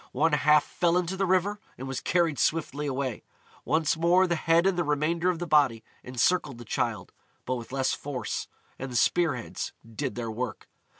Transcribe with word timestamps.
One 0.13 0.33
half 0.33 0.63
fell 0.63 0.97
into 0.97 1.15
the 1.15 1.27
river, 1.27 1.59
and 1.77 1.87
was 1.87 1.99
carried 1.99 2.39
swiftly 2.39 2.87
away. 2.87 3.21
Once 3.63 3.95
more 3.95 4.25
the 4.25 4.33
head 4.35 4.65
and 4.65 4.75
the 4.75 4.83
remainder 4.83 5.29
of 5.29 5.37
the 5.37 5.45
body 5.45 5.83
encircled 6.03 6.57
the 6.57 6.65
Childe, 6.65 7.13
but 7.45 7.53
with 7.53 7.71
less 7.71 7.93
force, 7.93 8.47
and 8.79 8.91
the 8.91 8.95
spear 8.95 9.35
heads 9.35 9.73
did 9.95 10.15
their 10.15 10.31
work. 10.31 10.67